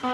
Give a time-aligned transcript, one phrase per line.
[0.00, 0.06] A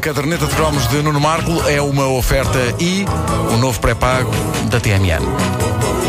[0.00, 3.04] caderneta de cromos de Nuno Marco é uma oferta e
[3.52, 4.30] o novo pré-pago
[4.70, 5.99] da TMN.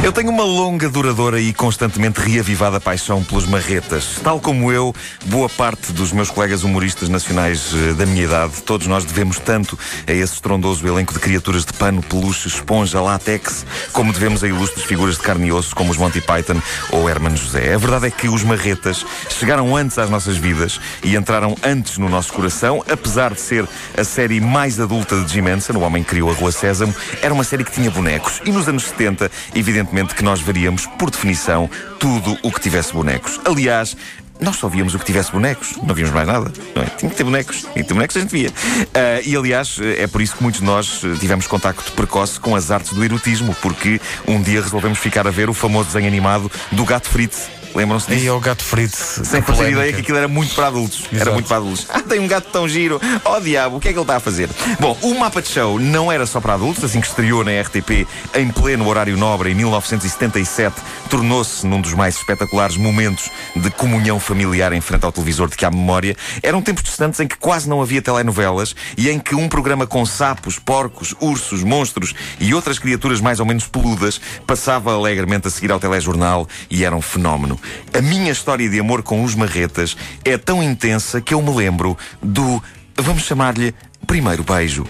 [0.00, 4.20] Eu tenho uma longa, duradoura e constantemente reavivada paixão pelos marretas.
[4.22, 4.94] Tal como eu,
[5.26, 9.76] boa parte dos meus colegas humoristas nacionais eh, da minha idade, todos nós devemos tanto
[10.06, 14.84] a esse estrondoso elenco de criaturas de pano, peluche, esponja, látex, como devemos a ilustres
[14.84, 17.74] figuras de carne e osso como os Monty Python ou Herman José.
[17.74, 22.08] A verdade é que os marretas chegaram antes às nossas vidas e entraram antes no
[22.08, 26.10] nosso coração, apesar de ser a série mais adulta de Jim Henson, o homem que
[26.10, 28.40] criou a Rua Sésamo, era uma série que tinha bonecos.
[28.46, 33.40] E nos anos 70, evidentemente, que nós veríamos, por definição, tudo o que tivesse bonecos.
[33.44, 33.96] Aliás,
[34.40, 36.52] nós só víamos o que tivesse bonecos, não víamos mais nada.
[36.74, 36.86] Não é?
[36.86, 38.50] Tinha que ter bonecos, tinha que ter bonecos, a gente via.
[38.50, 42.70] Uh, e aliás, é por isso que muitos de nós tivemos contacto precoce com as
[42.70, 46.84] artes do erotismo, porque um dia resolvemos ficar a ver o famoso desenho animado do
[46.84, 47.57] gato frito.
[47.78, 48.24] Lembram-se disso?
[48.24, 48.96] E o gato frito.
[48.96, 51.04] Sem fazer ideia que aquilo era muito para adultos.
[51.12, 51.20] Exato.
[51.20, 51.86] Era muito para adultos.
[51.88, 53.00] Ah, tem um gato tão giro.
[53.24, 54.50] Oh diabo, o que é que ele está a fazer?
[54.80, 58.04] Bom, o mapa de show não era só para adultos, assim que estreou na RTP
[58.34, 60.74] em pleno horário nobre em 1977,
[61.08, 65.64] tornou-se num dos mais espetaculares momentos de comunhão familiar em frente ao televisor de que
[65.64, 66.16] há memória.
[66.42, 70.04] Eram tempos distantes em que quase não havia telenovelas e em que um programa com
[70.04, 75.70] sapos, porcos, ursos, monstros e outras criaturas mais ou menos peludas passava alegremente a seguir
[75.70, 77.56] ao telejornal e era um fenómeno.
[77.92, 81.96] A minha história de amor com os marretas é tão intensa que eu me lembro
[82.22, 82.62] do,
[82.96, 83.74] vamos chamar-lhe,
[84.06, 84.86] primeiro beijo.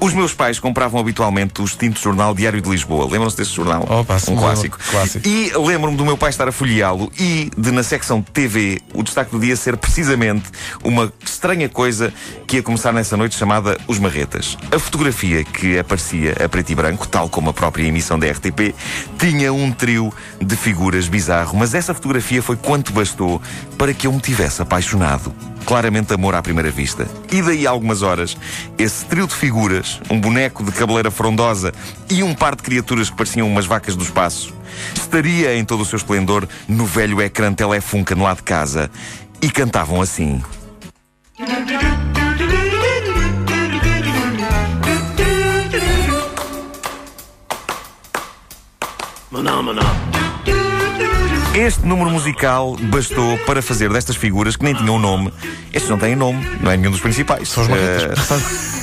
[0.00, 3.04] Os meus pais compravam habitualmente o extinto jornal Diário de Lisboa.
[3.10, 3.82] Lembram-se desse jornal?
[3.88, 4.78] Opa, um clássico.
[4.90, 5.26] Clássico.
[5.26, 9.02] E lembro-me do meu pai estar a folheá-lo e de, na secção de TV, o
[9.02, 10.44] destaque do dia ser precisamente
[10.84, 12.12] uma estranha coisa
[12.46, 14.56] que ia começar nessa noite chamada Os Marretas.
[14.70, 18.74] A fotografia que aparecia a preto e branco, tal como a própria emissão da RTP,
[19.18, 23.42] tinha um trio de figuras bizarro, mas essa fotografia foi quanto bastou
[23.76, 25.32] para que eu me tivesse apaixonado.
[25.64, 27.06] Claramente amor à primeira vista.
[27.30, 28.36] E daí a algumas horas,
[28.78, 29.47] esse trio de figuras,
[30.10, 31.72] um boneco de cabeleira frondosa
[32.10, 34.54] e um par de criaturas que pareciam umas vacas do espaço,
[34.94, 38.90] estaria em todo o seu esplendor no velho ecrã telefunca no lado de casa
[39.40, 40.42] e cantavam assim.
[51.58, 55.32] Este número musical bastou para fazer destas figuras que nem tinham nome.
[55.72, 57.48] Estes não têm nome, não é nenhum dos principais.
[57.48, 58.68] São os marretas.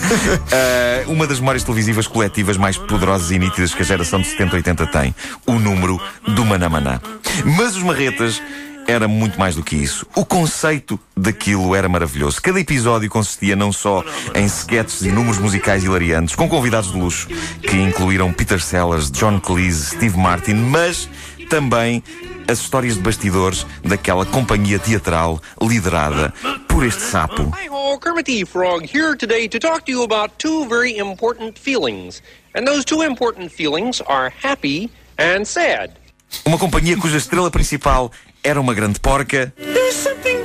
[0.51, 4.53] Eh, uma das memórias televisivas coletivas mais poderosas e nítidas que a geração de 70
[4.53, 5.15] e 80 tem.
[5.47, 7.01] O número do Manamaná.
[7.43, 8.39] Mas os marretas
[8.87, 10.05] era muito mais do que isso.
[10.15, 12.41] O conceito daquilo era maravilhoso.
[12.41, 14.03] Cada episódio consistia não só
[14.33, 17.27] em sketches e números musicais hilariantes, com convidados de luxo,
[17.61, 21.09] que incluíram Peter Sellers, John Cleese, Steve Martin, mas
[21.45, 22.03] também
[22.47, 26.33] as histórias de bastidores daquela companhia teatral liderada
[26.67, 27.51] por este sapo.
[27.55, 31.57] Hi ho, Kermit the Frog here today to talk to you about two very important
[31.57, 32.21] feelings.
[32.53, 35.91] And those two important feelings are happy and sad.
[36.45, 38.11] Uma companhia cuja estrela principal
[38.43, 40.37] era uma grande porca There's something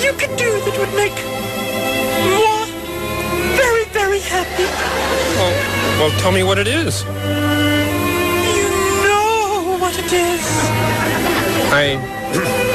[0.00, 1.14] you can do that would make
[2.30, 2.66] moi
[3.56, 4.64] very, very happy.
[5.36, 5.52] Well,
[5.98, 7.04] well, tell me what it is.
[10.12, 10.44] Is.
[11.72, 11.98] I,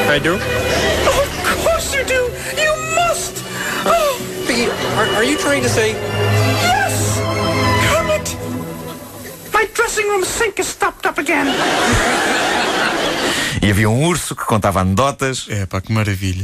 [0.09, 0.35] I do.
[0.35, 1.29] Of
[1.63, 2.29] course you do.
[2.61, 3.43] You must.
[3.85, 5.91] Oh, Piggy, are, are you trying to say?
[5.93, 7.19] yes.
[7.89, 8.27] Kermit.
[9.53, 11.47] My dressing room sink is stopped up again.
[13.61, 15.47] e havia um urso que contava anedotas.
[15.49, 16.43] É pá, que maravilha.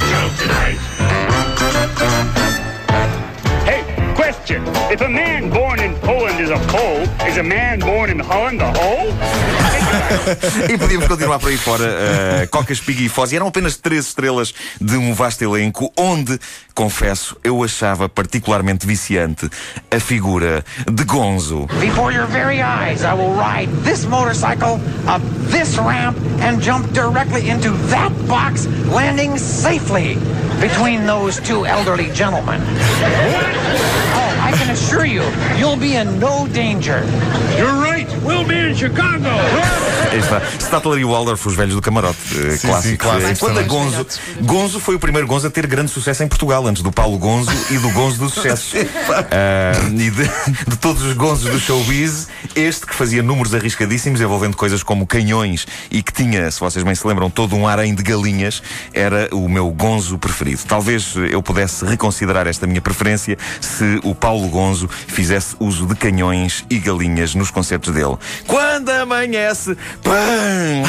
[3.66, 3.83] Hey,
[4.16, 4.63] question.
[4.91, 5.98] If a man born in
[6.49, 9.13] is a Pole, is a man born in Holland a Hole?
[10.68, 11.83] E podíamos continuar por aí fora.
[11.83, 13.31] Uh, Cocas, Piggy e Foz.
[13.31, 16.39] E eram apenas três estrelas de um vasto elenco, onde,
[16.74, 19.50] confesso, eu achava particularmente viciante
[19.91, 21.68] a figura de Gonzo.
[21.79, 25.21] Before your very eyes, I will ride this motorcycle up
[25.51, 30.18] this ramp and jump directly into that box, landing safely
[30.59, 32.62] between those two elderly gentlemen.
[34.15, 35.22] Oh, I can assure you,
[35.60, 37.06] you'll be in no danger.
[37.56, 38.07] You're right.
[38.24, 39.30] We'll be in Chicago.
[40.11, 40.41] Aí está.
[40.59, 42.17] Statler e Waldorf, os velhos do camarote.
[42.38, 43.06] eh, Sim, clássico.
[43.25, 43.63] sim, Quando a.
[43.63, 44.06] Gonzo.
[44.41, 47.51] Gonzo foi o primeiro Gonzo a ter grande sucesso em Portugal, antes do Paulo Gonzo
[47.71, 48.75] e do Gonzo do sucesso.
[49.31, 50.23] Ah, e de,
[50.67, 55.65] de todos os Gonzos do showbiz, este que fazia números arriscadíssimos, envolvendo coisas como canhões
[55.91, 58.62] e que tinha, se vocês bem se lembram, todo um harém de galinhas,
[58.94, 60.62] era o meu Gonzo preferido.
[60.67, 66.65] Talvez eu pudesse reconsiderar esta minha preferência se o Paulo Gonzo fizesse uso de canhões
[66.69, 68.17] e galinhas nos concertos dele.
[68.47, 70.86] Quando amanhece, Bang!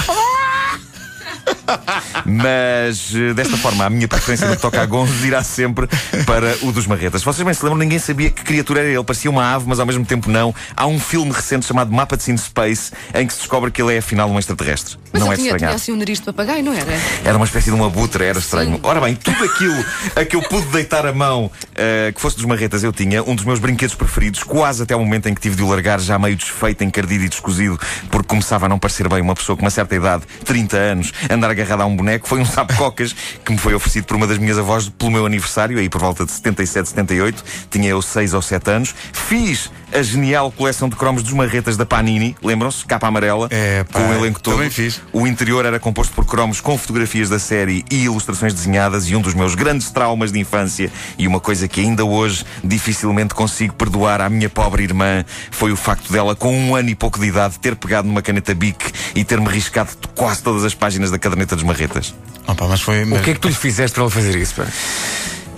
[2.25, 5.87] Mas eh, desta forma, a minha preferência no que toca a Gonzo irá sempre
[6.26, 7.22] para o dos Marretas.
[7.22, 9.05] Vocês bem se lembram, ninguém sabia que criatura era ele.
[9.05, 10.55] Parecia uma ave, mas ao mesmo tempo não.
[10.76, 13.99] Há um filme recente chamado Muppets in Space em que se descobre que ele é
[13.99, 14.96] afinal um extraterrestre.
[15.12, 16.93] Mas não é de tinha, tinha assim um nariz de papagaio, não era?
[17.25, 18.75] Era uma espécie de uma abutre, era estranho.
[18.75, 18.81] Sim.
[18.82, 19.84] Ora bem, tudo aquilo
[20.16, 23.34] a que eu pude deitar a mão eh, que fosse dos marretas eu tinha, um
[23.34, 26.19] dos meus brinquedos preferidos, quase até o momento em que tive de o largar, já
[26.19, 27.78] meio desfeito, encardido e descozido,
[28.11, 31.50] porque começava a não parecer bem uma pessoa com uma certa idade, 30 anos, andar
[31.62, 33.15] agarrada a um boneco, foi um sapo-cocas
[33.45, 36.25] que me foi oferecido por uma das minhas avós pelo meu aniversário, aí por volta
[36.25, 38.95] de 77, 78, tinha eu 6 ou 7 anos.
[39.12, 42.84] Fiz a genial coleção de cromos dos marretas da Panini, lembram-se?
[42.84, 44.54] Capa amarela, É, pá, com o elenco todo.
[44.54, 45.00] também fiz.
[45.12, 49.20] O interior era composto por cromos com fotografias da série e ilustrações desenhadas e um
[49.20, 54.20] dos meus grandes traumas de infância e uma coisa que ainda hoje dificilmente consigo perdoar
[54.20, 57.58] à minha pobre irmã foi o facto dela, com um ano e pouco de idade,
[57.58, 61.64] ter pegado numa caneta Bic e ter-me riscado quase todas as páginas da caderneta dos
[61.64, 62.14] marretas.
[62.46, 63.04] Opa, mas foi.
[63.04, 64.54] O que é que tu lhe fizeste para ele fazer isso?
[64.54, 64.66] pá?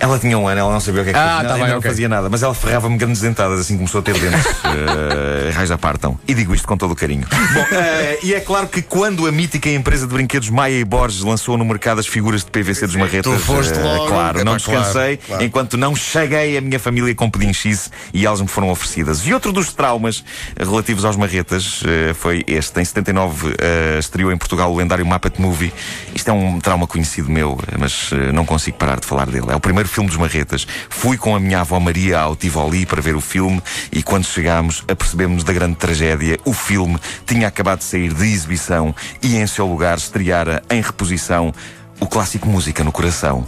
[0.02, 1.68] Ela tinha um ano, ela não sabia o que é que Ah, fazia, tá bem,
[1.68, 1.88] não ok.
[1.90, 4.44] fazia nada, mas ela ferrava-me grandes dentadas assim começou a ter dentes.
[4.46, 6.18] uh, raios apartam.
[6.26, 7.24] E digo isto com todo o carinho.
[7.54, 11.22] Bom, eh, e é claro que quando a mítica empresa de brinquedos Maia e Borges
[11.22, 14.08] lançou no mercado as figuras de PVC dos marretas, Tu foste eh, logo.
[14.08, 15.44] claro, É não claro, descansei claro.
[15.44, 19.24] enquanto não cheguei a minha família com pedinchice e elas me foram oferecidas.
[19.24, 20.24] E outro dos traumas
[20.58, 22.80] relativos aos marretas eh, foi este.
[22.80, 25.72] Em 79 eh, estreou em Portugal o lendário Muppet Movie.
[26.12, 29.46] Isto é um trauma conhecido meu, mas não consigo parar de falar dele.
[29.50, 30.66] É o primeiro filme dos marretas.
[30.88, 33.62] Fui com a minha avó Maria ao Tivoli para ver o filme
[33.92, 36.38] e quando chegámos apercebemos-nos da grande tragédia.
[36.44, 41.52] O filme tinha acabado de sair de exibição e em seu lugar estreara em reposição
[42.00, 43.46] o clássico Música no Coração.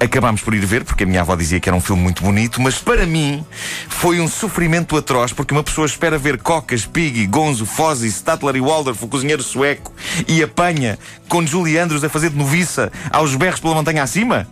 [0.00, 2.60] Acabámos por ir ver, porque a minha avó dizia que era um filme muito bonito,
[2.60, 3.44] mas para mim
[3.88, 8.60] foi um sofrimento atroz, porque uma pessoa espera ver Cocas, Piggy, Gonzo, Fozzie, Statler e
[8.60, 9.92] Waldorf, o cozinheiro sueco,
[10.26, 10.98] e apanha
[11.28, 14.46] com Julie Andrews a fazer de noviça aos berros pela montanha acima?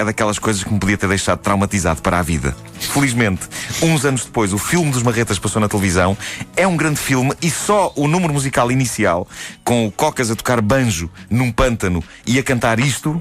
[0.00, 2.56] É daquelas coisas que me podia ter deixado traumatizado para a vida.
[2.78, 3.42] Felizmente,
[3.82, 6.16] uns anos depois, o filme dos Marretas passou na televisão.
[6.56, 9.28] É um grande filme e só o número musical inicial,
[9.62, 13.20] com o Cocas a tocar banjo num pântano e a cantar isto,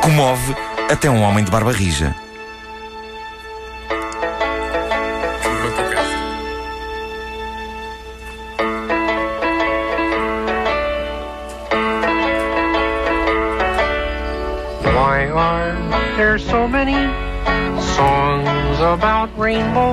[0.00, 0.54] comove
[0.88, 2.14] até um homem de barba rija.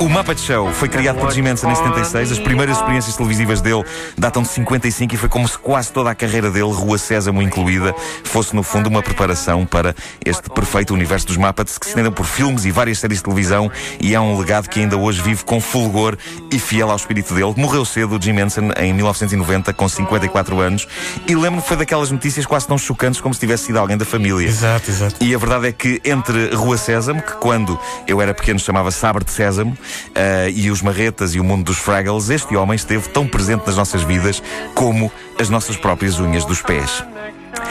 [0.01, 2.33] O Muppet Show foi criado por Jim Henson em 76.
[2.33, 3.83] As primeiras experiências televisivas dele
[4.17, 7.95] datam de 55 e foi como se quase toda a carreira dele, Rua Sésamo incluída,
[8.23, 12.25] fosse no fundo uma preparação para este perfeito universo dos Muppets que se estendem por
[12.25, 15.61] filmes e várias séries de televisão e é um legado que ainda hoje vive com
[15.61, 16.17] fulgor
[16.51, 17.53] e fiel ao espírito dele.
[17.55, 20.87] Morreu cedo o Jim Henson em 1990 com 54 anos
[21.27, 24.45] e lembro-me foi daquelas notícias quase tão chocantes como se tivesse sido alguém da família.
[24.45, 25.15] Exato, exato.
[25.23, 29.23] E a verdade é que entre Rua Sésamo, que quando eu era pequeno chamava Sabre
[29.23, 29.77] de Sésamo,
[30.15, 33.75] eh, e os Marretas e o mundo dos Fraggles, este homem esteve tão presente nas
[33.75, 34.41] nossas vidas
[34.73, 37.03] como as nossas próprias unhas dos pés.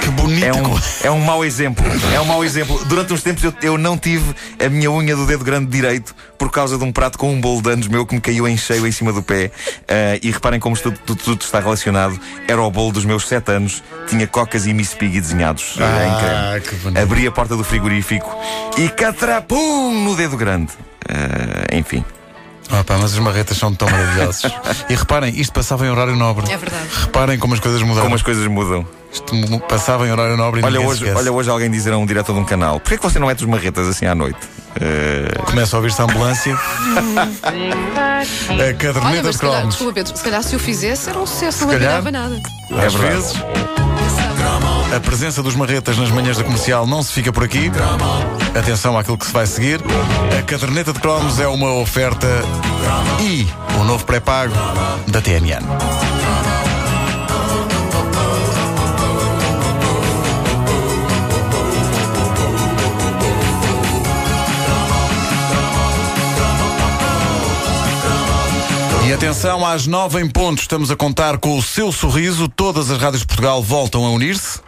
[0.00, 0.44] Que bonito.
[0.44, 1.84] É um, é um mau exemplo.
[2.14, 2.82] É um mau exemplo.
[2.86, 6.50] Durante uns tempos eu, eu não tive a minha unha do dedo grande direito por
[6.50, 8.86] causa de um prato com um bolo de anos meu que me caiu em cheio
[8.86, 9.50] em cima do pé.
[9.88, 12.18] Eh, e reparem como isto tudo, tudo está relacionado.
[12.46, 16.50] Era o bolo dos meus sete anos, tinha cocas e Miss Piggy desenhados em Ah,
[16.52, 16.60] creme.
[16.68, 17.02] que bonito.
[17.02, 18.30] Abri a porta do frigorífico
[18.76, 20.72] e catrapum no dedo grande.
[21.08, 22.04] Eh, enfim.
[22.70, 24.42] Opa, mas os marretas são tão maravilhosos.
[24.90, 26.50] e reparem, isto passava em horário nobre.
[26.50, 26.84] É verdade.
[27.00, 28.02] Reparem como as coisas mudaram.
[28.02, 28.86] Como as coisas mudam.
[29.10, 31.18] Isto mu- passava em horário nobre e Olha ninguém se hoje, esquece.
[31.22, 33.40] olha hoje alguém dizer a um diretor de um canal: Porquê que você não mete
[33.42, 34.38] os marretas assim à noite?
[34.78, 36.54] Eh, Começa a ouvir-se a ambulância.
[37.42, 39.74] a Olha, caderneta mas de se calhar, cromos.
[39.74, 42.02] desculpa Pedro, se calhar se o fizesse era um sucesso, não calhar.
[42.02, 42.40] ganhava nada.
[42.86, 43.14] Às verdade.
[43.14, 43.32] vezes,
[44.94, 47.70] a presença dos marretas nas manhãs da comercial não se fica por aqui.
[48.58, 49.80] Atenção àquilo que se vai seguir.
[50.38, 52.26] A caderneta de cromos é uma oferta
[53.20, 53.46] e
[53.80, 54.54] o novo pré-pago
[55.06, 55.66] da TMN.
[69.18, 72.48] Atenção, às nove em ponto estamos a contar com o seu sorriso.
[72.48, 74.60] Todas as rádios de Portugal voltam a unir-se.